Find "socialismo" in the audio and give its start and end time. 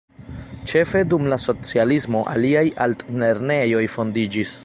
1.43-2.23